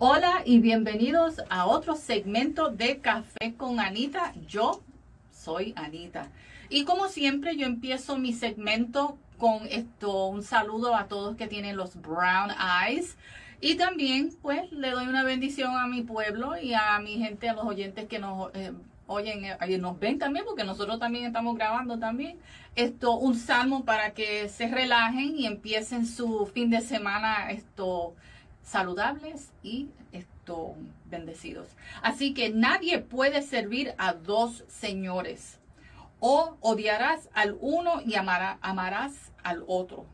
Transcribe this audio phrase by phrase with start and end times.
[0.00, 4.32] Hola y bienvenidos a otro segmento de Café con Anita.
[4.48, 4.82] Yo
[5.30, 6.32] soy Anita.
[6.68, 11.76] Y como siempre, yo empiezo mi segmento con esto, un saludo a todos que tienen
[11.76, 12.50] los brown
[12.88, 13.16] eyes.
[13.60, 17.54] Y también, pues, le doy una bendición a mi pueblo y a mi gente, a
[17.54, 18.72] los oyentes que nos eh,
[19.06, 22.36] oyen eh, nos ven también, porque nosotros también estamos grabando también.
[22.74, 28.16] Esto, un salmo para que se relajen y empiecen su fin de semana, esto,
[28.64, 30.74] saludables y esto,
[31.06, 31.68] bendecidos.
[32.02, 35.60] Así que nadie puede servir a dos señores.
[36.20, 40.06] O odiarás al uno y amarás al otro.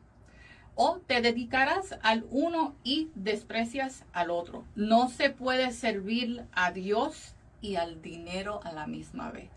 [0.75, 4.65] O te dedicarás al uno y desprecias al otro.
[4.75, 9.51] No se puede servir a Dios y al dinero a la misma vez.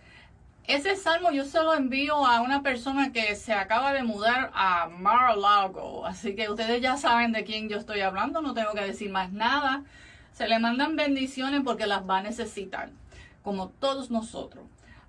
[0.65, 4.87] Ese salmo yo se lo envío a una persona que se acaba de mudar a
[4.87, 6.05] Mar-a-Lago.
[6.05, 9.33] Así que ustedes ya saben de quién yo estoy hablando, no tengo que decir más
[9.33, 9.83] nada.
[10.31, 12.91] Se le mandan bendiciones porque las va a necesitar,
[13.43, 14.63] como todos nosotros.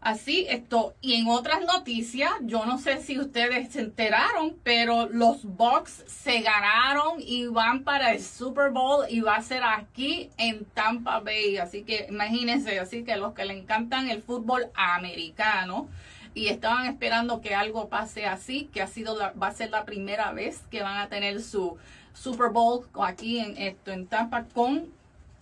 [0.05, 5.45] Así, esto, y en otras noticias, yo no sé si ustedes se enteraron, pero los
[5.45, 10.67] Bucks se ganaron y van para el Super Bowl y va a ser aquí en
[10.67, 11.57] Tampa Bay.
[11.57, 15.89] Así que imagínense, así que los que le encantan el fútbol americano
[16.35, 20.33] y estaban esperando que algo pase así, que ha sido va a ser la primera
[20.33, 21.79] vez que van a tener su
[22.13, 24.87] Super Bowl aquí en esto en Tampa con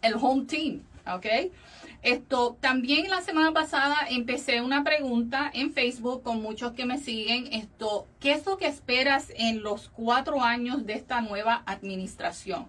[0.02, 1.26] el home team, ¿ok?
[2.02, 7.46] Esto también la semana pasada empecé una pregunta en Facebook con muchos que me siguen.
[7.52, 12.66] Esto, ¿qué es lo que esperas en los cuatro años de esta nueva administración?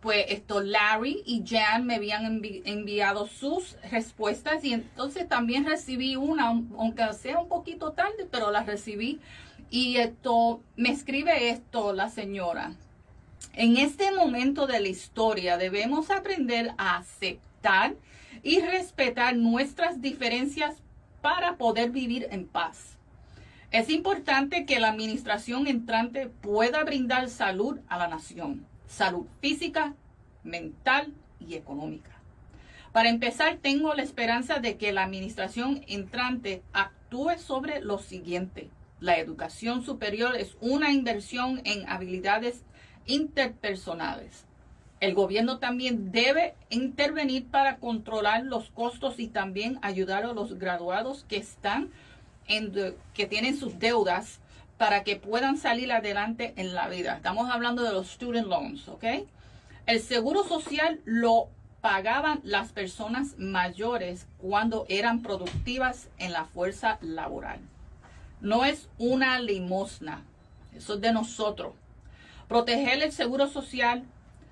[0.00, 6.48] Pues esto, Larry y Jan me habían enviado sus respuestas y entonces también recibí una,
[6.48, 9.20] aunque sea un poquito tarde, pero la recibí.
[9.68, 12.72] Y esto, me escribe esto la señora.
[13.52, 17.49] En este momento de la historia debemos aprender a aceptar
[18.42, 20.76] y respetar nuestras diferencias
[21.20, 22.96] para poder vivir en paz.
[23.70, 29.94] Es importante que la administración entrante pueda brindar salud a la nación, salud física,
[30.42, 32.10] mental y económica.
[32.92, 38.70] Para empezar, tengo la esperanza de que la administración entrante actúe sobre lo siguiente.
[38.98, 42.64] La educación superior es una inversión en habilidades
[43.06, 44.44] interpersonales.
[45.00, 51.24] El gobierno también debe intervenir para controlar los costos y también ayudar a los graduados
[51.28, 51.90] que están
[53.14, 54.40] que tienen sus deudas
[54.76, 57.16] para que puedan salir adelante en la vida.
[57.16, 59.04] Estamos hablando de los student loans, ¿ok?
[59.86, 61.48] El seguro social lo
[61.80, 67.60] pagaban las personas mayores cuando eran productivas en la fuerza laboral.
[68.40, 70.24] No es una limosna,
[70.74, 71.72] eso es de nosotros.
[72.48, 74.04] Proteger el seguro social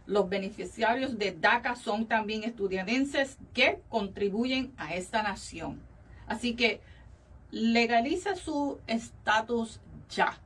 [0.09, 5.79] los beneficiarios de DACA son también estudiantes que contribuyen a esta nación.
[6.27, 6.81] Así que
[7.51, 9.81] legaliza su estatus
[10.11, 10.39] ya.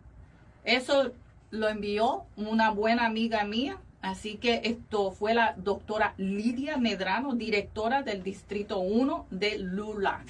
[0.64, 1.12] Eso
[1.52, 3.78] lo envió una buena amiga mía.
[4.00, 10.26] Así que esto fue la doctora Lidia Medrano, directora del Distrito 1 de LULAC.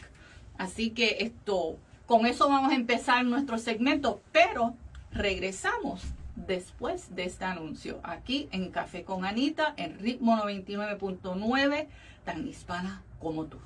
[0.59, 4.75] Así que esto, con eso vamos a empezar nuestro segmento, pero
[5.11, 6.03] regresamos
[6.53, 7.99] después de este anuncio.
[8.03, 11.87] Aquí en Café con Anita, en ritmo 99.9,
[12.27, 13.57] tan hispana como tú.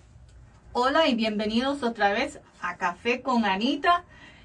[0.73, 4.05] Hola y bienvenidos otra vez a Café con Anita.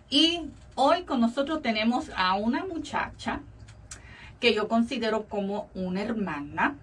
[0.10, 3.42] Y hoy con nosotros tenemos a una muchacha
[4.40, 6.78] que yo considero como una hermana,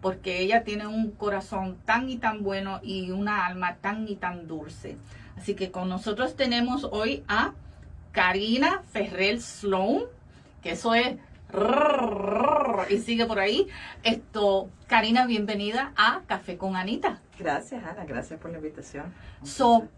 [0.00, 4.46] porque ella tiene un corazón tan y tan bueno y una alma tan y tan
[4.46, 4.98] dulce.
[5.36, 7.54] Así que con nosotros tenemos hoy a
[8.12, 10.04] Karina Ferrer Sloan
[10.62, 11.16] que eso es
[12.88, 13.68] y sigue por ahí.
[14.02, 17.20] Esto, Karina, bienvenida a Café con Anita.
[17.38, 19.12] Gracias, Ana, gracias por la invitación.
[19.42, 19.88] So,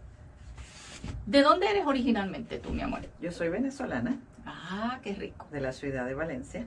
[1.25, 3.01] ¿de dónde eres originalmente tú, mi amor?
[3.21, 4.17] Yo soy venezolana.
[4.45, 5.47] Ah, qué rico.
[5.51, 6.65] De la ciudad de Valencia.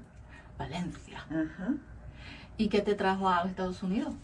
[0.58, 1.24] Valencia.
[1.30, 1.74] Ajá.
[2.56, 4.14] ¿Y qué te trajo a los Estados Unidos?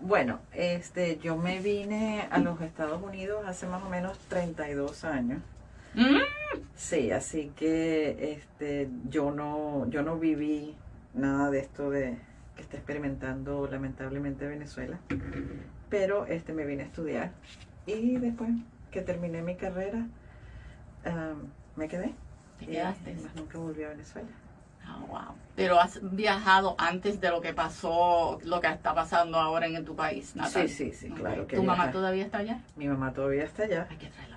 [0.00, 5.40] Bueno, este, yo me vine a los Estados Unidos hace más o menos 32 años.
[5.94, 6.18] Mm.
[6.74, 10.74] Sí, así que este, yo no, yo no viví
[11.14, 12.18] nada de esto de
[12.56, 14.98] que está experimentando lamentablemente Venezuela,
[15.88, 17.32] pero este me vine a estudiar
[17.86, 18.50] y después
[18.90, 20.06] que terminé mi carrera
[21.76, 22.14] me quedé.
[22.58, 23.14] ¿Te quedaste?
[23.14, 24.28] más nunca volví a Venezuela.
[24.88, 25.34] Oh, wow.
[25.54, 29.94] Pero has viajado antes de lo que pasó, lo que está pasando ahora en tu
[29.94, 31.46] país, Sí, sí, sí, claro.
[31.46, 32.60] ¿Tu mamá todavía está allá?
[32.76, 33.86] Mi mamá todavía está allá.
[33.88, 34.31] Hay que traerla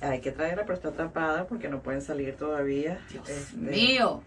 [0.00, 2.98] hay que traerla, pero está atrapada porque no pueden salir todavía.
[3.10, 4.22] Dios este, mío.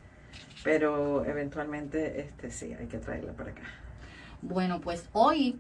[0.64, 3.64] Pero eventualmente, este, sí, hay que traerla para acá.
[4.42, 5.60] Bueno, pues hoy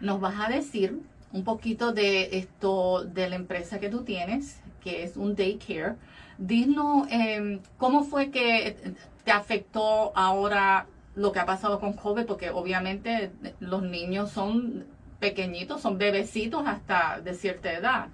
[0.00, 1.00] nos vas a decir
[1.32, 5.96] un poquito de esto, de la empresa que tú tienes, que es un daycare.
[6.38, 8.94] Dinos em, cómo fue que
[9.24, 14.84] te afectó ahora lo que ha pasado con COVID, porque obviamente los niños son
[15.20, 18.08] pequeñitos, son bebecitos hasta de cierta edad.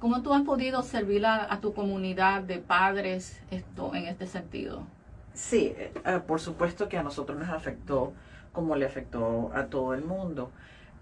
[0.00, 4.86] ¿Cómo tú has podido servir a, tu comunidad de padres esto en este sentido?
[5.34, 8.14] Sí, eh, eh, por supuesto que a nosotros nos afectó
[8.52, 10.52] como le afectó a todo el mundo.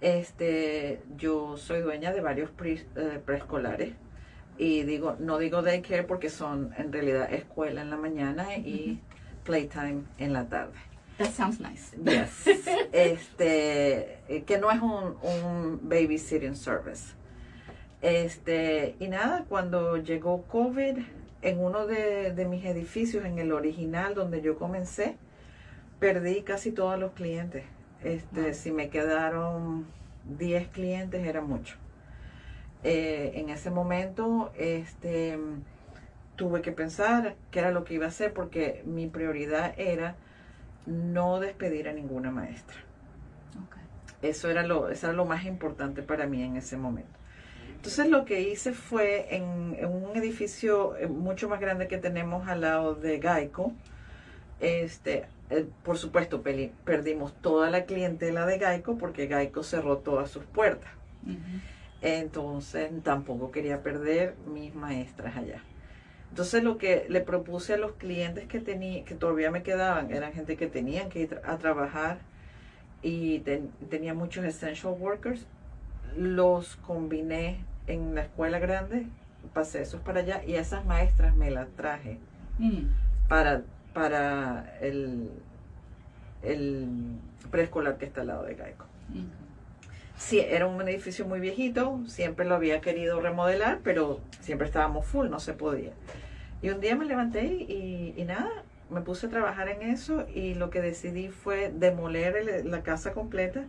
[0.00, 3.94] Este, yo soy dueña de varios eh, preescolares
[4.58, 9.00] y digo, no digo daycare porque son en realidad escuela en la mañana y
[9.44, 10.74] playtime en la tarde.
[11.18, 11.96] That sounds nice.
[12.04, 12.48] Yes.
[12.92, 17.17] este, que no es un, un babysitting service.
[18.00, 20.98] Este, y nada, cuando llegó COVID,
[21.42, 25.16] en uno de, de, mis edificios, en el original donde yo comencé,
[25.98, 27.64] perdí casi todos los clientes.
[28.02, 29.86] Este, Si me quedaron
[30.38, 31.76] 10 clientes, era mucho.
[32.84, 35.38] Eh, en ese momento, este,
[36.36, 40.16] tuve que pensar qué era lo que iba a hacer porque mi prioridad era
[40.86, 42.76] no despedir a ninguna maestra.
[44.22, 47.18] Eso, era lo, eso era lo más importante para mí en ese momento.
[47.78, 52.62] Entonces lo que hice fue en, un edificio eh, mucho más grande que tenemos al
[52.62, 53.72] lado de Gaico,
[54.58, 60.44] este, eh, por supuesto perdimos toda la clientela de Gaico porque Gaico cerró todas sus
[60.44, 60.90] puertas.
[62.02, 65.62] Entonces tampoco quería perder mis maestras allá.
[66.30, 70.32] Entonces lo que le propuse a los clientes que tenía, que todavía me quedaban, eran
[70.32, 72.18] gente que tenían que ir a trabajar
[73.02, 73.38] y
[73.88, 75.46] tenía muchos essential workers,
[76.16, 79.06] los combiné en la escuela grande,
[79.52, 82.18] pasé esos para allá y esas maestras me las traje
[82.58, 82.82] mm.
[83.28, 83.62] para,
[83.92, 85.30] para el,
[86.42, 86.86] el
[87.50, 88.84] preescolar que está al lado de Gaico.
[90.16, 95.28] Sí, era un edificio muy viejito, siempre lo había querido remodelar, pero siempre estábamos full,
[95.28, 95.92] no se podía.
[96.60, 98.50] Y un día me levanté y, y nada,
[98.90, 103.64] me puse a trabajar en eso y lo que decidí fue demoler la casa completa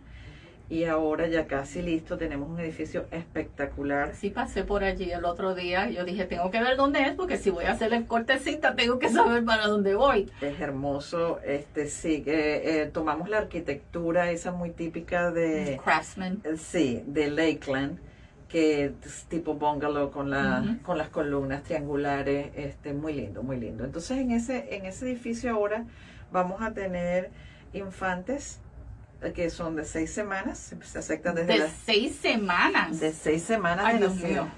[0.70, 4.14] y ahora ya casi listo, tenemos un edificio espectacular.
[4.14, 7.38] Sí, pasé por allí el otro día, yo dije, tengo que ver dónde es, porque
[7.38, 10.30] si voy a hacer el cortecita, tengo que saber para dónde voy.
[10.40, 15.80] Es hermoso, este sí, que eh, tomamos la arquitectura esa muy típica de...
[15.82, 16.40] Craftsman.
[16.44, 17.98] Eh, sí, de Lakeland,
[18.48, 23.84] que es tipo bungalow con, la, con las columnas triangulares, este muy lindo, muy lindo.
[23.84, 25.84] Entonces en ese, en ese edificio ahora
[26.30, 27.30] vamos a tener
[27.72, 28.60] infantes
[29.34, 33.00] que son de seis semanas, se aceptan desde de seis semanas.
[33.00, 34.48] De seis semanas Ay, Dios mío.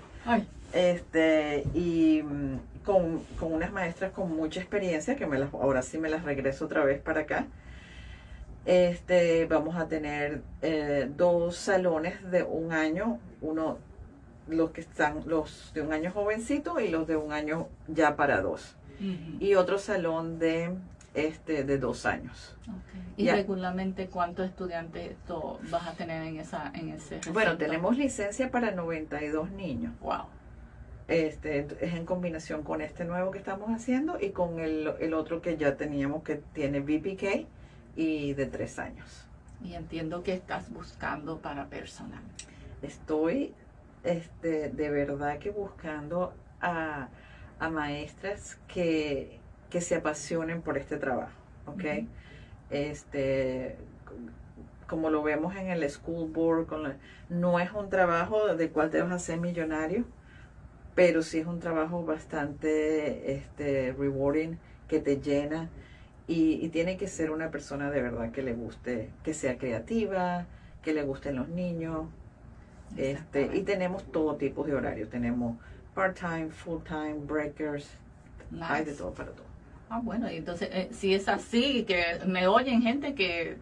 [0.72, 5.98] Este, y mm, con, con, unas maestras con mucha experiencia, que me las, ahora sí
[5.98, 7.46] me las regreso otra vez para acá.
[8.64, 13.78] Este, vamos a tener eh, dos salones de un año, uno
[14.48, 18.40] los que están los de un año jovencito y los de un año ya para
[18.40, 18.76] dos.
[19.40, 20.70] Y otro salón de
[21.14, 22.56] este de dos años.
[23.16, 25.16] ¿Y regularmente cuántos estudiantes
[25.70, 29.92] vas a tener en esa en ese Bueno, tenemos licencia para 92 niños.
[30.00, 30.24] Wow.
[31.08, 35.42] Este, es en combinación con este nuevo que estamos haciendo y con el, el otro
[35.42, 37.46] que ya teníamos que tiene VPK
[37.96, 39.26] y de tres años.
[39.62, 42.22] Y entiendo que estás buscando para personal.
[42.80, 43.52] Estoy
[44.04, 47.08] este, de verdad que buscando a,
[47.58, 49.38] a maestras que,
[49.72, 51.32] que se apasionen por este trabajo,
[51.64, 52.04] ¿ok?
[52.68, 53.76] Este,
[54.86, 56.92] como lo vemos en el school board, con
[57.30, 60.04] no es un trabajo del cual te vas a hacer millonario,
[60.94, 65.70] pero sí es un trabajo bastante este, rewarding, que te llena
[66.26, 70.44] y, tiene que ser una persona de verdad que le guste, que sea creativa,
[70.82, 72.08] que le gusten los niños.
[72.98, 75.56] Este, y tenemos todo tipo de horarios, tenemos
[75.94, 77.88] part-time, full-time, breakers,
[78.60, 79.51] hay de todo para todo.
[79.94, 83.58] Ah, bueno, entonces, eh, si es así, que me oyen gente que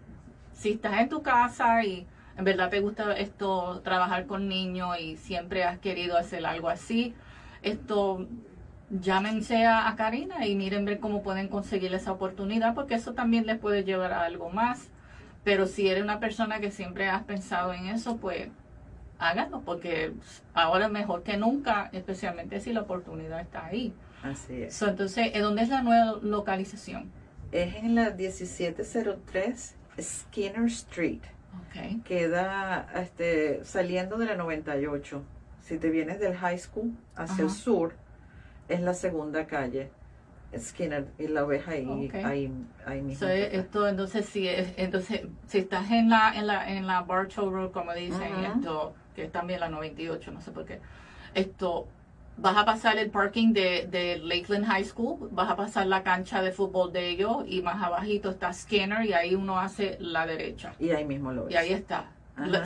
[0.53, 2.07] si estás en tu casa y
[2.39, 7.17] en verdad te gusta esto, trabajar con niños y siempre has querido hacer algo así,
[7.63, 8.29] esto,
[8.91, 13.59] llámense a, Karina y miren ver cómo pueden conseguir esa oportunidad, porque eso también les
[13.59, 14.89] puede llevar a algo más.
[15.43, 18.51] Pero si eres una persona que siempre has pensado en eso, pues
[19.19, 20.13] háganlo, porque
[20.55, 23.93] ahora es mejor que nunca, especialmente si la oportunidad está ahí.
[24.23, 24.83] Así es.
[24.83, 27.11] entonces, ¿dónde es la nueva localización?
[27.53, 31.23] Es en la 1703 Skinner Street.
[31.69, 32.01] Okay.
[32.05, 35.23] Queda este, saliendo de la 98.
[35.63, 37.95] Si te vienes del high school hacia el sur,
[38.69, 39.91] es la segunda calle
[40.59, 42.53] Skinner y la ves ahí, ahí,
[42.85, 43.29] ahí mismo.
[43.29, 47.93] esto, entonces, si, entonces, si estás en la, en la, en la Bartow Road, como
[47.95, 50.81] dicen, esto, que es también la 98, no sé por qué,
[51.35, 51.87] esto,
[52.41, 56.43] vas a pasar el parking de, de, Lakeland High School, vas a pasar la cancha
[56.43, 60.75] de fútbol de ellos y más abajito está Skinner y ahí uno hace la derecha.
[60.79, 61.55] Y ahí mismo lo ves.
[61.55, 62.07] Y ahí está.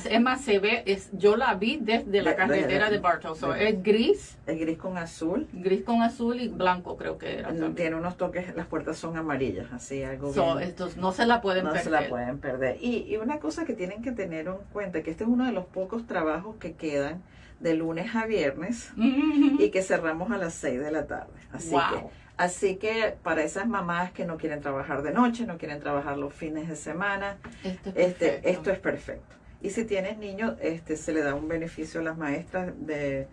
[0.09, 3.41] Es más, se ve, es, yo la vi desde la carretera de, Bartos.
[3.59, 4.39] es gris.
[4.47, 5.49] Es gris con azul.
[5.53, 7.53] Gris con azul y blanco creo que era.
[7.75, 11.79] Tiene unos toques, las puertas son amarillas, así algo Estos no se la pueden perder.
[11.79, 12.77] No se la pueden perder.
[12.81, 15.53] Y, y una cosa que tienen que tener en cuenta, que este es uno de
[15.53, 17.23] los pocos trabajos que quedan
[17.61, 21.33] de lunes a viernes y que cerramos a las 6 de la tarde.
[21.53, 25.81] Así que así que para esas mamás que no quieren trabajar de noche, no quieren
[25.81, 29.35] trabajar los fines de semana, esto es este esto es perfecto.
[29.63, 33.29] Y si tienes niños, este se le da un beneficio a las maestras de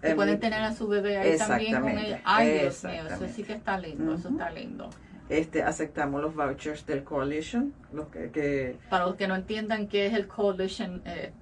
[0.00, 2.20] que pueden tener a su bebé ahí también con ella.
[2.24, 4.90] Ay, Dios mío, eso sí que está lindo, eso está lindo.
[5.32, 7.72] Este, aceptamos los vouchers del Coalition.
[7.90, 11.32] Los que, Para los que no entiendan qué es el Coalition, eh,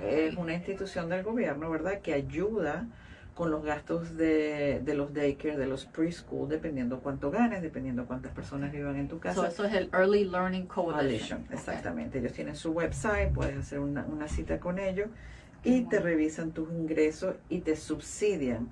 [0.00, 2.86] es una institución del gobierno, ¿verdad?, que ayuda
[3.34, 8.32] con los gastos de, de los daycare, de los preschool, dependiendo cuánto ganes, dependiendo cuántas
[8.32, 9.48] personas vivan en tu casa.
[9.48, 11.46] eso es el Early Learning Coalition.
[11.50, 12.20] exactamente.
[12.20, 15.08] Ellos tienen su website, puedes hacer una, una cita con ellos
[15.62, 18.70] y te revisan tus ingresos y te subsidian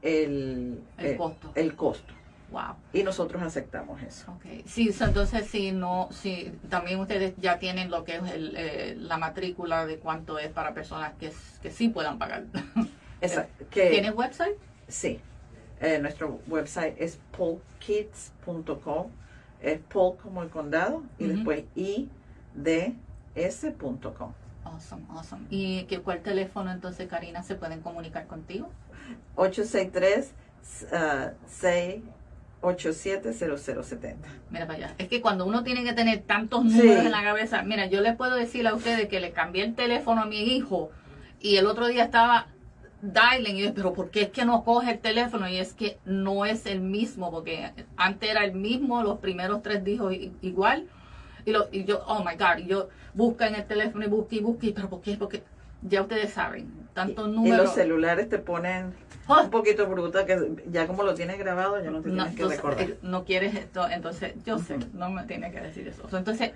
[0.00, 1.52] el, el, eh, costo.
[1.54, 2.14] el costo.
[2.50, 2.76] Wow.
[2.92, 4.32] Y nosotros aceptamos eso.
[4.36, 4.62] Okay.
[4.66, 9.16] Sí, entonces si no, si también ustedes ya tienen lo que es el, eh, la
[9.18, 12.44] matrícula de cuánto es para personas que, que sí puedan pagar.
[13.20, 13.64] Exacto.
[13.70, 14.56] ¿Tienes website?
[14.88, 15.20] Sí.
[15.80, 19.10] Eh, nuestro website es polkids.com.
[19.60, 22.04] Es Paul como el condado y después ids.com.
[24.64, 25.46] Awesome, awesome.
[25.50, 28.68] ¿Y qué, cuál teléfono entonces, Karina, se pueden comunicar contigo?
[29.36, 30.32] 863
[30.92, 32.02] uh, 6
[32.62, 34.16] 870070.
[34.50, 34.94] Mira para allá.
[34.98, 38.16] Es que cuando uno tiene que tener tantos números en la cabeza, mira, yo les
[38.16, 40.90] puedo decir a ustedes que le cambié el teléfono a mi hijo
[41.40, 42.48] y el otro día estaba
[43.02, 45.48] dialing y yo, pero ¿por qué es que no coge el teléfono?
[45.48, 49.84] Y es que no es el mismo, porque antes era el mismo, los primeros tres
[49.84, 50.88] dijo igual.
[51.44, 54.34] Y, lo, y yo, oh my God, y yo busca en el teléfono y busca
[54.34, 55.16] y busca, pero ¿por qué?
[55.16, 55.42] Porque
[55.82, 57.58] ya ustedes saben, tantos números.
[57.58, 58.94] Y los celulares te ponen
[59.28, 59.42] ah.
[59.42, 62.90] un poquito bruta, que ya como lo tienes grabado, ya no te tienes que recordar.
[62.90, 66.08] Eh, no quieres esto, entonces yo sé, no me tiene que decir eso.
[66.16, 66.52] Entonces,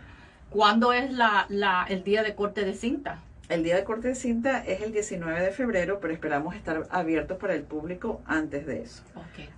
[0.50, 3.21] ¿cuándo es la, la, el día de corte de cinta?
[3.50, 7.37] El día de corte de cinta es el 19 de febrero, pero esperamos estar abiertos
[7.37, 9.03] para el público antes de eso.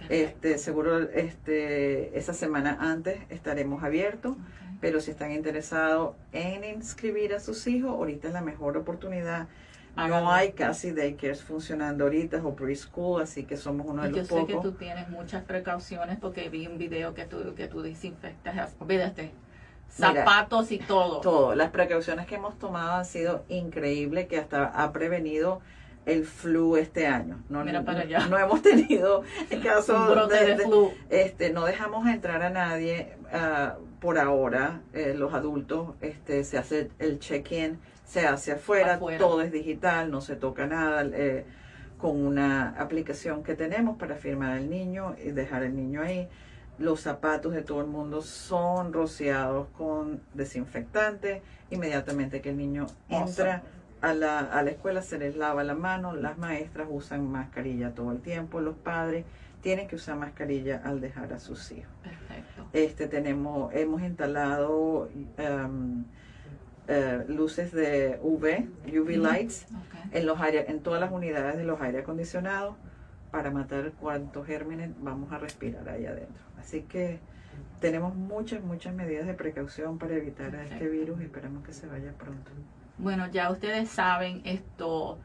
[0.08, 4.36] este, seguro este, esa semana antes estaremos abiertos,
[4.82, 9.46] pero si están interesados en inscribir a sus hijos, ahorita es la mejor oportunidad.
[9.96, 14.48] No hay casi daycares funcionando ahorita o preschool, así que somos uno de los pocos.
[14.48, 17.80] Yo sé que tú tienes muchas precauciones porque vi un video que tú, que tú
[17.80, 18.74] desinfectas.
[18.80, 19.30] Olvídate
[19.88, 21.20] zapatos y todo.
[21.20, 21.54] Todo.
[21.54, 25.60] Las precauciones que hemos tomado han sido increíbles, que hasta ha prevenido
[26.06, 27.42] el flu este año.
[27.48, 28.26] No, Mira para allá.
[28.26, 30.92] no hemos tenido el caso de, flu.
[31.10, 34.82] Este, no dejamos entrar a nadie ah, por ahora.
[34.92, 40.20] Eh, los adultos, este, se hace el check-in, se hace afuera, todo es digital, no
[40.20, 41.04] se toca nada.
[41.12, 41.44] Eh,
[41.98, 46.28] con una aplicación que tenemos para firmar al niño y dejar al niño ahí
[46.78, 51.42] los zapatos de todo el mundo son rociados con desinfectante.
[51.70, 53.62] Inmediatamente que el niño entra
[54.02, 58.12] a la, a la escuela se les lava la mano, las maestras usan mascarilla todo
[58.12, 59.24] el tiempo, los padres
[59.62, 61.92] tienen que usar mascarilla al dejar a sus hijos.
[62.02, 62.66] Perfecto.
[62.72, 66.04] Este tenemos, hemos instalado um,
[67.28, 69.66] luces de UV, UV lights,
[70.10, 72.74] en los en todas las unidades de los aire acondicionados
[73.30, 76.42] para matar cuantos gérmenes vamos a respirar ahí adentro.
[76.58, 77.20] Así que
[77.80, 81.86] tenemos muchas, muchas medidas de precaución para evitar a este virus y esperamos que se
[81.86, 82.50] vaya pronto.
[82.98, 85.18] Bueno, ya ustedes saben esto.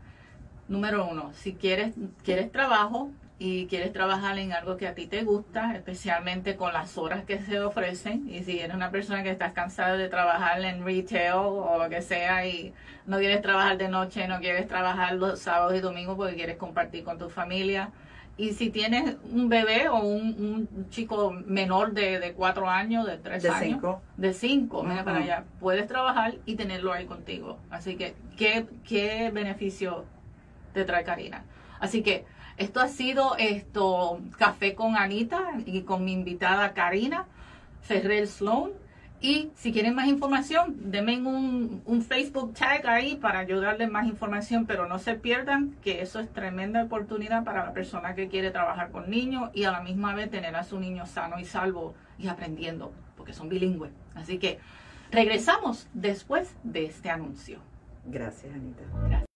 [0.68, 1.94] Número uno, si quieres,
[2.24, 6.98] quieres trabajo y quieres trabajar en algo que a ti te gusta, especialmente con las
[6.98, 10.84] horas que se ofrecen, y si eres una persona que estás cansada de trabajar en
[10.84, 12.74] retail o lo que sea y
[13.06, 17.04] no quieres trabajar de noche, no quieres trabajar los sábados y domingos porque quieres compartir
[17.04, 17.92] con tu familia,
[18.38, 23.60] y si tienes un bebé o un, chico menor de, cuatro años, de tres años,
[23.62, 24.02] cinco.
[24.16, 27.58] de cinco, mira para allá, puedes trabajar y tenerlo ahí contigo.
[27.72, 30.06] Así que, ¿qué, qué beneficio
[30.74, 31.44] te trae Karina?
[31.80, 32.26] Así que,
[32.58, 37.26] esto ha sido esto Café con Anita y con mi invitada Karina
[37.82, 38.72] Ferrer Sloan.
[39.20, 44.68] Y si quieren más información, denme un, un Facebook tag ahí para ayudarles más información,
[44.68, 48.92] pero no se pierdan que eso es tremenda oportunidad para la persona que quiere trabajar
[48.92, 52.28] con niños y a la misma vez tener a su niño sano y salvo y
[52.28, 53.92] aprendiendo, porque son bilingües.
[54.14, 54.60] Así que
[55.12, 57.60] regresamos después de este anuncio.
[58.06, 58.84] Gracias, Anita.
[59.08, 59.27] Gracias.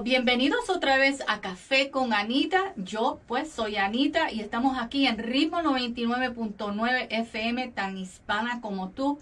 [0.00, 2.72] Bienvenidos otra vez a Café con Anita.
[2.76, 9.20] Yo pues soy Anita y estamos aquí en Ritmo 99.9 FM, tan hispana como tú.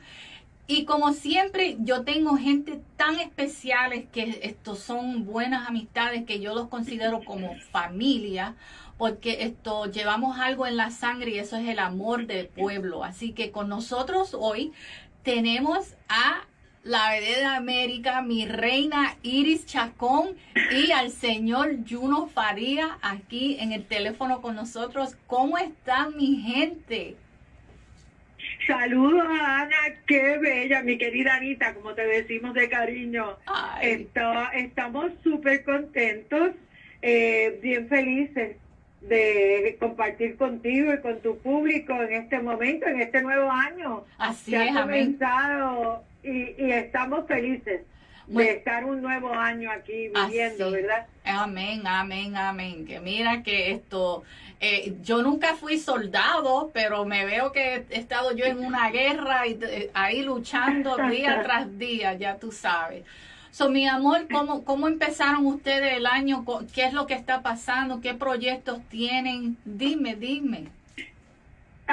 [0.68, 6.54] Y como siempre, yo tengo gente tan especiales que estos son buenas amistades que yo
[6.54, 8.54] los considero como familia,
[8.96, 13.02] porque esto llevamos algo en la sangre y eso es el amor del pueblo.
[13.02, 14.72] Así que con nosotros hoy
[15.24, 16.46] tenemos a
[16.82, 20.36] la bebé de América, mi reina Iris Chacón
[20.72, 25.16] y al señor Juno Faría aquí en el teléfono con nosotros.
[25.26, 27.16] ¿Cómo están mi gente?
[28.66, 29.76] Saludos a Ana,
[30.06, 33.36] qué bella, mi querida Anita, como te decimos de cariño.
[33.82, 36.52] estamos súper contentos,
[37.02, 38.56] eh, bien felices
[39.02, 44.04] de compartir contigo y con tu público en este momento, en este nuevo año.
[44.18, 47.82] Así que es, ha comenzado y, y estamos felices
[48.26, 51.06] de estar un nuevo año aquí viviendo, ¿verdad?
[51.24, 52.86] Amén, amén, amén.
[52.86, 54.22] Que mira que esto,
[54.60, 59.46] eh, yo nunca fui soldado, pero me veo que he estado yo en una guerra
[59.48, 63.04] y eh, ahí luchando día tras día, ya tú sabes.
[63.50, 66.44] So, mi amor, ¿cómo, ¿cómo empezaron ustedes el año?
[66.72, 68.00] ¿Qué es lo que está pasando?
[68.00, 69.56] ¿Qué proyectos tienen?
[69.64, 70.68] Dime, dime.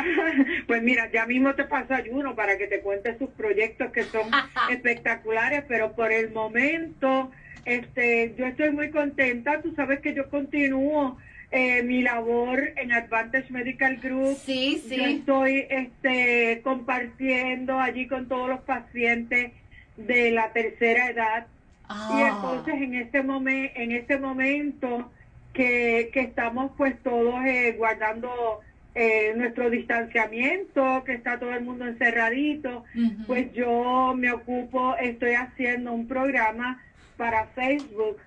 [0.67, 4.29] Pues mira, ya mismo te paso ayuno para que te cuente sus proyectos que son
[4.69, 7.31] espectaculares, pero por el momento,
[7.65, 9.62] este, yo estoy muy contenta.
[9.62, 11.17] Tú sabes que yo continúo
[11.51, 14.38] eh, mi labor en Advantage Medical Group.
[14.38, 14.97] Sí, sí.
[14.97, 19.51] Yo estoy este, compartiendo allí con todos los pacientes
[19.95, 21.47] de la tercera edad.
[21.89, 25.10] Y Ah, entonces en este momento, en este momento
[25.53, 28.60] que, que estamos pues todos eh, guardando
[28.99, 32.83] eh, nuestro distanciamiento, que está todo el mundo encerradito,
[33.27, 36.81] pues yo me ocupo, estoy haciendo un programa
[37.15, 38.17] para Facebook,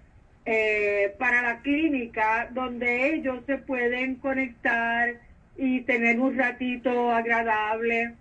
[0.47, 5.15] eh, para la clínica, donde ellos se pueden conectar
[5.57, 8.15] y tener un ratito agradable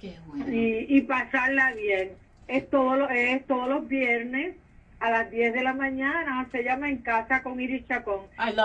[0.00, 0.46] Qué bueno.
[0.52, 2.10] y, y pasarla bien.
[2.48, 4.56] Es, todo, lo- es todos los viernes
[5.00, 8.22] a las 10 de la mañana, se llama En Casa con Iris Chacón.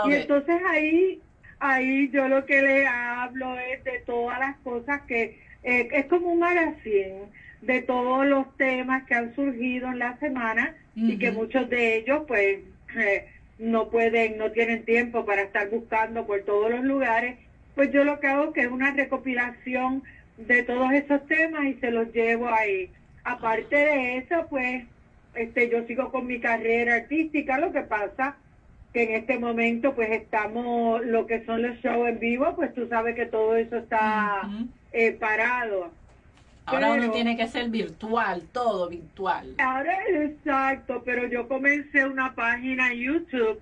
[0.07, 0.21] Y it.
[0.21, 1.21] entonces ahí,
[1.59, 6.31] ahí yo lo que le hablo es de todas las cosas que, eh, es como
[6.31, 7.25] un magazine
[7.61, 12.23] de todos los temas que han surgido en la semana y que muchos de ellos
[12.27, 12.59] pues
[12.95, 13.27] eh,
[13.59, 17.37] no pueden, no tienen tiempo para estar buscando por todos los lugares.
[17.75, 20.03] Pues yo lo que hago que es una recopilación
[20.37, 22.89] de todos esos temas y se los llevo ahí.
[23.23, 24.85] Aparte de eso, pues
[25.35, 28.37] este yo sigo con mi carrera artística, lo que pasa
[28.97, 32.87] que en este momento pues estamos lo que son los shows en vivo, pues tú
[32.87, 34.49] sabes que todo eso está
[34.91, 35.91] eh, parado.
[36.65, 39.53] Ahora uno tiene que ser virtual, todo virtual.
[39.59, 43.61] Ahora exacto, pero yo comencé una página en YouTube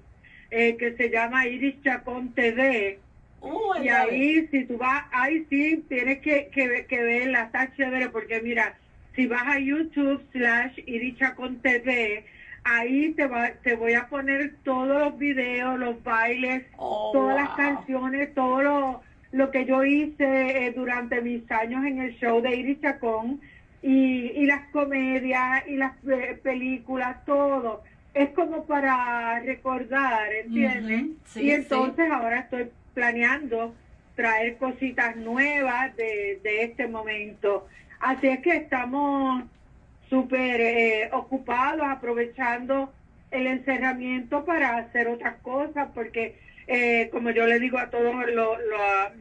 [0.52, 3.00] eh, que se llama Iris Chacón TV
[3.42, 8.10] Uh, y ahí si tú vas, ahí sí tienes que, que, que verla, está chévere
[8.10, 8.76] porque mira,
[9.16, 12.26] si vas a YouTube slash Iris Chacón TV,
[12.66, 17.50] ahí te, va, te voy a poner todos los videos, los bailes, Oh, todas las
[17.52, 19.02] canciones, todo lo,
[19.32, 23.40] lo que yo hice eh, durante mis años en el show de Iris Chacón
[23.82, 27.84] y, y las comedias y las eh, películas, todo.
[28.16, 31.18] Es como para recordar, ¿entiendes?
[31.26, 33.76] Sí, y entonces ahora estoy planeando
[34.16, 37.68] traer cositas nuevas de, de este momento.
[38.00, 39.44] Así es que estamos
[40.10, 42.94] súper eh, ocupados, aprovechando
[43.32, 46.36] el encerramiento para hacer otras cosas, porque
[46.68, 48.16] eh, como yo le digo a todos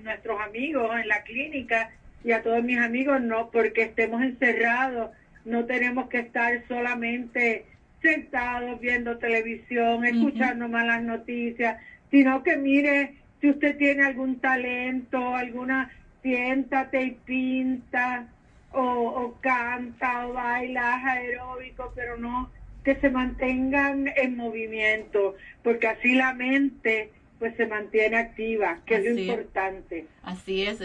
[0.03, 1.91] nuestros amigos en la clínica
[2.23, 5.11] y a todos mis amigos, no porque estemos encerrados,
[5.45, 7.67] no tenemos que estar solamente
[8.01, 11.79] sentados viendo televisión, escuchando malas noticias,
[12.11, 15.91] sino que mire, si usted tiene algún talento, alguna,
[16.23, 18.27] siéntate y pinta,
[18.75, 22.51] o, o canta, o baila aeróbico, pero no
[22.85, 29.05] que se mantengan en movimiento, porque así la mente pues se mantiene activa, que es
[29.05, 30.07] lo importante.
[30.23, 30.81] Así es,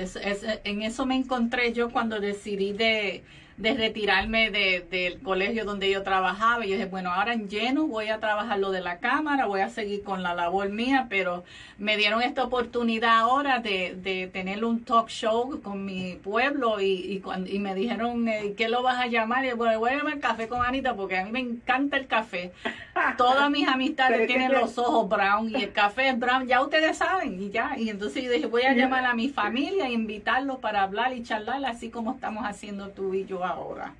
[0.63, 3.23] en eso me encontré yo cuando decidí de
[3.59, 6.65] de retirarme de, del colegio donde yo trabajaba.
[6.65, 9.59] Y yo dije, bueno, ahora en lleno voy a trabajar lo de la cámara, voy
[9.59, 11.43] a seguir con la labor mía, pero
[11.77, 16.85] me dieron esta oportunidad ahora de, de tener un talk show con mi pueblo y,
[16.85, 19.43] y, y me dijeron, eh, ¿qué lo vas a llamar?
[19.43, 22.07] Y yo, bueno, voy a llamar café con Anita porque a mí me encanta el
[22.07, 22.53] café.
[23.17, 27.41] Todas mis amistades tienen los ojos brown y el café es brown, ya ustedes saben,
[27.41, 27.77] y ya.
[27.77, 31.23] Y entonces yo dije, voy a llamar a mi familia e invitarlos para hablar y
[31.23, 33.93] charlar así como estamos haciendo tú y yo ahora?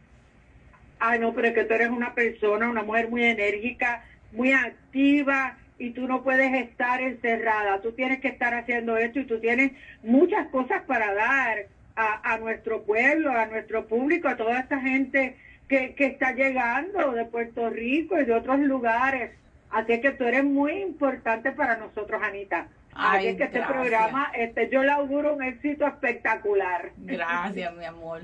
[0.99, 5.57] Ah, no, pero es que tú eres una persona, una mujer muy enérgica, muy activa
[5.77, 7.81] y tú no puedes estar encerrada.
[7.81, 9.71] Tú tienes que estar haciendo esto y tú tienes
[10.03, 15.35] muchas cosas para dar a, nuestro pueblo, a nuestro público, a toda esta gente
[15.67, 19.31] que, que está llegando de Puerto Rico y de otros lugares.
[19.69, 22.67] Así que tú eres muy importante para nosotros, Anita.
[22.93, 26.91] Así que este programa, este, yo le auguro un éxito espectacular.
[26.97, 28.21] Gracias, mi amor.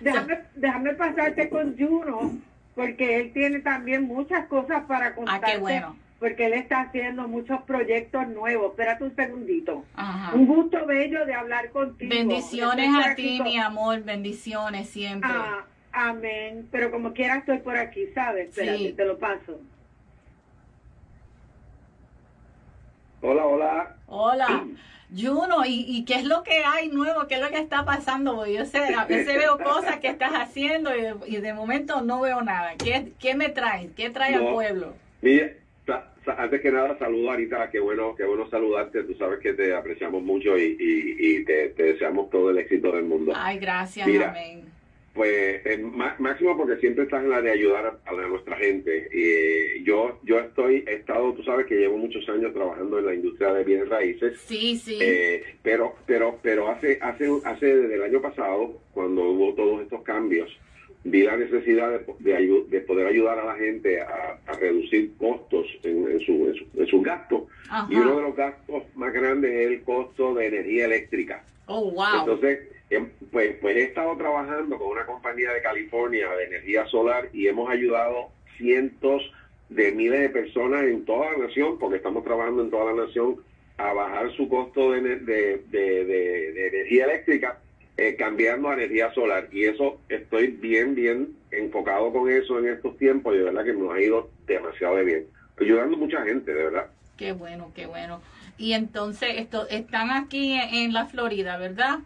[0.00, 2.32] Déjame, déjame pasarte con Juno,
[2.74, 5.46] porque él tiene también muchas cosas para contarte.
[5.46, 5.96] Ah, qué bueno.
[6.18, 8.70] Porque él está haciendo muchos proyectos nuevos.
[8.70, 9.84] Espérate un segundito.
[10.32, 12.08] Un gusto bello de hablar contigo.
[12.08, 14.02] Bendiciones a ti, mi amor.
[14.02, 15.30] Bendiciones siempre.
[15.30, 16.68] Ah, amén.
[16.72, 18.48] Pero como quiera estoy por aquí, ¿sabes?
[18.48, 19.60] Espérate, te lo paso.
[23.20, 23.96] Hola, hola.
[24.06, 24.64] Hola.
[25.14, 27.26] Juno, ¿y, ¿y, qué es lo que hay nuevo?
[27.28, 28.46] ¿Qué es lo que está pasando?
[28.46, 30.90] yo sé, a veces veo cosas que estás haciendo
[31.26, 32.74] y de, momento no veo nada.
[32.76, 33.90] ¿Qué, qué me traes?
[33.96, 34.94] ¿Qué trae al pueblo?
[35.22, 35.52] Mira,
[36.36, 39.04] antes que nada, saludo Anita, qué bueno, qué bueno saludarte.
[39.04, 43.32] Tú sabes que te apreciamos mucho y, y, te, deseamos todo el éxito del mundo.
[43.34, 44.75] Ay, gracias, amén
[45.16, 45.62] pues
[46.18, 49.08] máximo porque siempre estás en la de ayudar a, nuestra gente.
[49.12, 53.14] Y yo yo estoy, he estado, tú sabes que llevo muchos años trabajando en la
[53.14, 54.38] industria de bienes raíces.
[54.42, 54.98] Sí, sí.
[55.00, 60.02] Eh, pero pero pero hace hace hace desde el año pasado, cuando hubo todos estos
[60.02, 60.50] cambios,
[61.04, 66.52] vi la necesidad de, de, poder ayudar a la gente a, reducir costos en, su,
[66.74, 67.42] en, sus gastos.
[67.88, 71.44] Y uno de los gastos más grandes es el costo de energía eléctrica.
[71.66, 72.20] Oh, wow.
[72.20, 77.28] Entonces, Em, pues, pues he estado trabajando con una compañía de California de energía solar
[77.32, 79.22] y hemos ayudado cientos
[79.68, 83.36] de miles de personas en toda la nación, porque estamos trabajando en toda la nación,
[83.78, 87.58] a bajar su costo de, de, energía eléctrica,
[87.96, 89.48] eh, cambiando a energía solar.
[89.52, 93.72] Y eso estoy bien, bien enfocado con eso en estos tiempos y de verdad que
[93.72, 95.26] nos ha ido demasiado de bien.
[95.58, 96.86] Ayudando a mucha gente, de verdad.
[97.16, 98.20] Qué bueno, qué bueno.
[98.58, 102.00] Y entonces, esto, están aquí en la Florida, ¿verdad?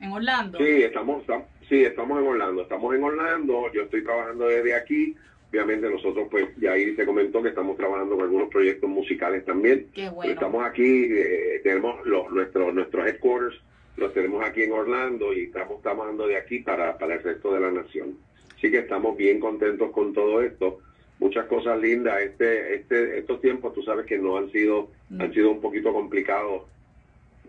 [0.00, 0.58] ¿En Orlando?
[0.58, 1.22] Sí, estamos,
[1.68, 2.62] sí, estamos en Orlando.
[2.62, 3.72] Estamos en Orlando.
[3.72, 5.16] Yo estoy trabajando desde aquí.
[5.50, 9.86] Obviamente nosotros, pues, ya ahí se comentó que estamos trabajando con algunos proyectos musicales también.
[9.94, 10.32] Qué bueno.
[10.32, 13.60] Estamos aquí, eh, tenemos los, nuestros, nuestros headquarters,
[13.96, 17.60] los tenemos aquí en Orlando y estamos trabajando de aquí para, para el resto de
[17.60, 18.16] la nación.
[18.56, 20.80] Así que estamos bien contentos con todo esto.
[21.18, 22.20] Muchas cosas lindas.
[22.22, 25.20] Este, este, estos tiempos, tú sabes que no han sido, mm.
[25.20, 26.62] han sido un poquito complicados,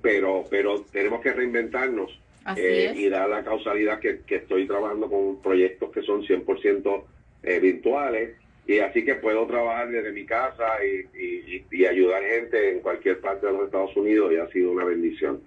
[0.02, 2.20] pero, pero tenemos que reinventarnos
[2.56, 7.04] eh, y da la causalidad que, estoy trabajando con proyectos que son 100%
[7.42, 8.36] eh, virtuales
[8.68, 13.48] y así que puedo trabajar desde mi casa y, y, ayudar gente en cualquier parte
[13.48, 15.42] de los Estados Unidos y ha sido una bendición.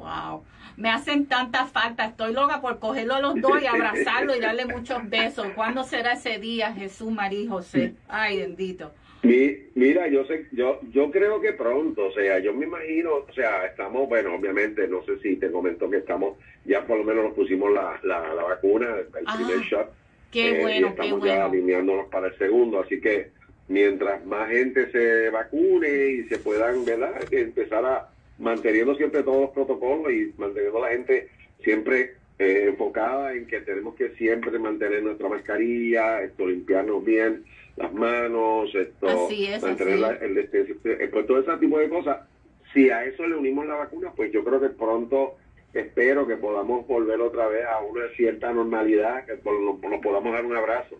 [0.00, 0.44] Wow.
[0.76, 4.64] Me hacen tanta falta, estoy loca por cogerlo a los dos y abrazarlo y darle
[4.64, 5.48] muchos besos.
[5.54, 7.94] ¿Cuándo será ese día, Jesús, María y José?
[8.08, 8.90] Ay, bendito.
[9.22, 13.66] mira, yo sé, yo, yo creo que pronto, o sea, yo me imagino, o sea,
[13.66, 17.34] estamos, bueno, obviamente, no sé si te comentó que estamos, ya por lo menos nos
[17.34, 19.92] pusimos la, la, vacuna, el primer ah, shot.
[20.30, 23.32] Qué eh, bueno, y estamos ya alineándonos para el segundo, así que
[23.68, 28.08] mientras más gente se vacune y se puedan, ¿verdad?, empezar a
[28.40, 31.28] manteniendo siempre todos los protocolos y manteniendo a la gente
[31.62, 37.44] siempre eh, enfocada en que tenemos que siempre mantener nuestra mascarilla, esto limpiarnos bien
[37.76, 39.28] las manos, esto,
[39.62, 42.26] mantener el eh, pues todo ese tipo de cosas.
[42.72, 45.36] Si a eso le unimos la vacuna, pues yo creo que pronto
[45.74, 50.56] espero que podamos volver otra vez a una cierta normalidad, que nos, podamos dar un
[50.56, 50.98] abrazo.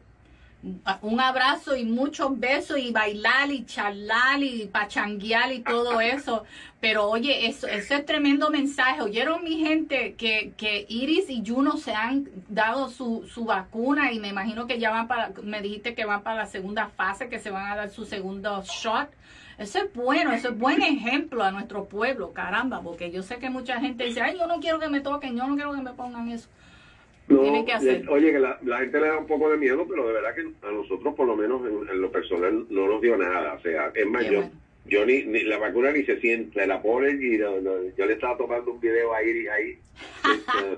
[1.01, 6.44] Un abrazo y muchos besos y bailar y charlar y pachanguear y todo eso.
[6.81, 9.01] Pero oye, eso, eso es tremendo mensaje.
[9.01, 14.20] Oyeron mi gente que, que Iris y Juno se han dado su, su vacuna y
[14.20, 17.38] me imagino que ya van para, me dijiste que van para la segunda fase, que
[17.38, 19.09] se van a dar su segundo shot.
[19.57, 23.51] Eso es bueno, eso es buen ejemplo a nuestro pueblo, caramba, porque yo sé que
[23.51, 25.92] mucha gente dice, ay, yo no quiero que me toquen, yo no quiero que me
[25.92, 26.49] pongan eso.
[27.31, 30.66] No, Oye, que la, gente le da un poco de miedo, pero de verdad que
[30.66, 33.55] a nosotros, por lo menos en, lo personal, no nos dio nada.
[33.55, 34.27] O sea, es más,
[34.87, 38.81] yo, ni, la vacuna ni se siente, la ponen y yo le estaba tomando un
[38.81, 39.79] video ahí, ahí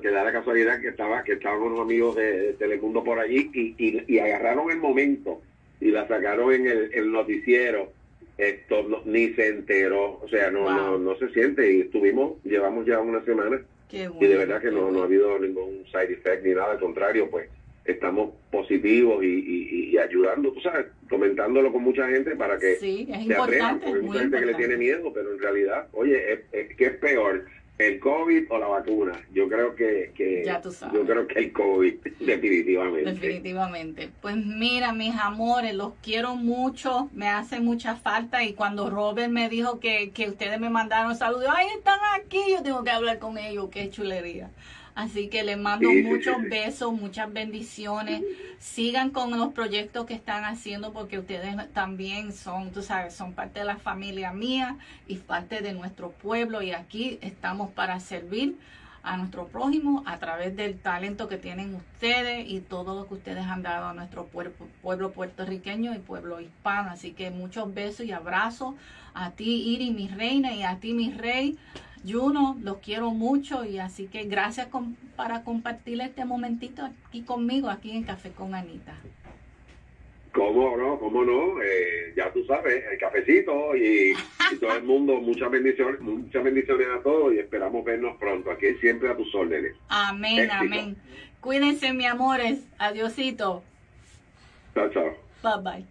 [0.03, 4.05] que, da la casualidad que estaba que estaban unos amigos de, Telemundo por allí y,
[4.07, 5.41] y, agarraron el momento
[5.81, 7.93] y la sacaron en el, noticiero.
[8.37, 12.99] Esto ni se enteró, o sea, no, no, no se siente y estuvimos, llevamos ya
[12.99, 16.73] una semana y de verdad que no, no ha habido ningún side effect ni nada,
[16.73, 17.49] al contrario, pues
[17.85, 23.27] estamos positivos y, y, ayudando, tú sabes, comentándolo con mucha gente para que sí, es
[23.27, 26.77] se atrevan, porque hay mucha gente que le tiene miedo, pero en realidad, oye, es,
[26.77, 27.45] ¿qué es peor?
[27.79, 29.13] ¿El COVID o la vacuna?
[29.33, 33.11] Yo creo que, que yo creo que el COVID, definitivamente.
[33.13, 34.11] Definitivamente.
[34.21, 39.49] Pues mira, mis amores, los quiero mucho, me hace mucha falta y cuando Robert me
[39.49, 43.39] dijo que, que ustedes me mandaron saludos, ay, están aquí, yo tengo que hablar con
[43.39, 44.51] ellos, qué chulería.
[44.95, 48.23] Así que les mando muchos besos, muchas bendiciones.
[48.59, 53.61] Sigan con los proyectos que están haciendo porque ustedes también son, tú sabes, son parte
[53.61, 54.77] de la familia mía
[55.07, 58.57] y parte de nuestro pueblo y aquí estamos para servir
[59.03, 63.45] a nuestro prójimo a través del talento que tienen ustedes y todo lo que ustedes
[63.45, 66.91] han dado a nuestro pueblo, pueblo puertorriqueño y pueblo hispano.
[66.91, 68.75] Así que muchos besos y abrazos
[69.15, 71.59] a ti, Iri, mi reina, y a ti, mi rey.
[72.07, 74.69] Juno, los quiero mucho y así que gracias
[75.17, 78.95] para compartir este momentito aquí conmigo, aquí en Café con Anita.
[80.33, 80.99] ¿Cómo no?
[80.99, 81.63] ¿Cómo no?
[81.63, 84.15] Eh, ya tú sabes, el cafecito y,
[84.59, 88.51] todo el mundo, muchas bendiciones, muchas bendiciones a todos y esperamos vernos pronto.
[88.51, 89.75] Aquí siempre a tus órdenes.
[89.89, 90.97] Amén, amén.
[91.41, 92.67] Cuídense, mi amores.
[92.79, 93.63] Adiosito.
[94.75, 95.15] Chao, chao.
[95.43, 95.87] Bye, bye.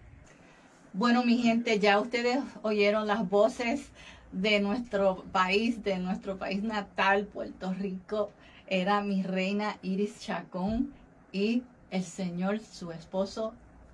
[0.93, 3.91] Bueno, mi gente, ya ustedes oyeron las voces
[4.31, 8.31] de nuestro país, de nuestro país natal, Puerto Rico,
[8.67, 10.93] era mi reina Iris Chacón
[11.31, 13.53] y el señor, su esposo,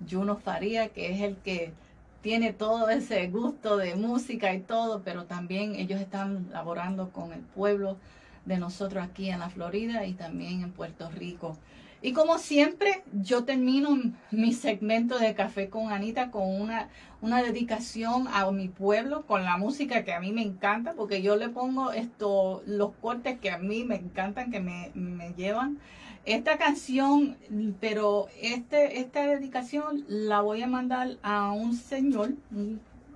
[0.10, 1.73] Juno Faría, que es el que
[2.21, 7.39] tiene todo ese gusto de música y todo, pero también ellos están laborando con el
[7.39, 7.97] pueblo
[8.45, 11.58] de nosotros aquí en la Florida y también en Puerto Rico.
[12.01, 13.97] Y como siempre, yo termino
[14.29, 16.89] mi segmento de Café con Anita con una,
[17.21, 21.36] una dedicación a mi pueblo, con la música que a mí me encanta, porque yo
[21.38, 25.79] le pongo esto, los cortes que a mí me encantan, que me, me llevan.
[26.25, 27.38] Esta canción,
[27.79, 32.33] pero este, esta dedicación la voy a mandar a un señor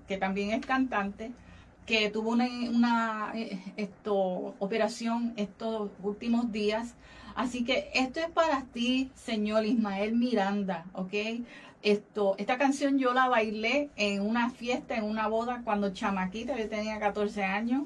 [0.08, 1.32] que también es cantante,
[1.86, 6.96] que tuvo una, una eh, esto, operación estos últimos días
[7.36, 11.14] Así que esto es para ti, señor Ismael Miranda, ¿ok?
[11.82, 16.70] Esto, esta canción yo la bailé en una fiesta, en una boda, cuando chamaquita, yo
[16.70, 17.84] tenía 14 años,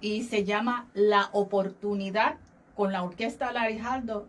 [0.00, 2.36] y se llama La Oportunidad
[2.74, 4.26] con la orquesta Larijaldo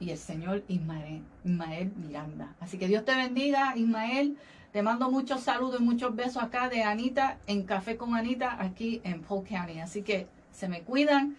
[0.00, 2.54] y el señor Ismael, Ismael Miranda.
[2.60, 4.36] Así que Dios te bendiga, Ismael.
[4.72, 9.00] Te mando muchos saludos y muchos besos acá de Anita en Café con Anita aquí
[9.04, 9.78] en Polk County.
[9.80, 11.36] Así que se me cuidan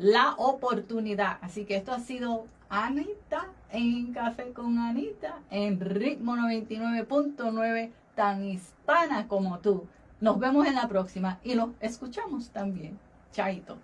[0.00, 1.36] la oportunidad.
[1.42, 9.28] Así que esto ha sido Anita en Café con Anita en ritmo 99.9, tan hispana
[9.28, 9.86] como tú.
[10.20, 12.98] Nos vemos en la próxima y los escuchamos también.
[13.32, 13.76] Chaito.